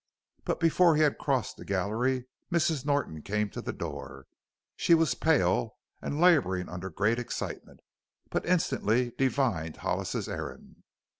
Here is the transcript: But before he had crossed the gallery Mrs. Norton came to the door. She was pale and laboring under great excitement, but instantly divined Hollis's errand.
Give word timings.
But 0.45 0.59
before 0.59 0.95
he 0.95 1.03
had 1.03 1.19
crossed 1.19 1.57
the 1.57 1.63
gallery 1.63 2.25
Mrs. 2.51 2.85
Norton 2.87 3.21
came 3.21 3.51
to 3.51 3.61
the 3.61 3.71
door. 3.71 4.25
She 4.75 4.95
was 4.95 5.13
pale 5.13 5.77
and 6.01 6.19
laboring 6.19 6.69
under 6.69 6.89
great 6.89 7.19
excitement, 7.19 7.81
but 8.31 8.43
instantly 8.43 9.11
divined 9.15 9.77
Hollis's 9.77 10.27
errand. 10.27 10.81